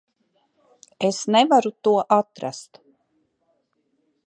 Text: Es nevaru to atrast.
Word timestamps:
Es 1.09 1.19
nevaru 1.35 1.71
to 1.87 1.93
atrast. 2.19 2.71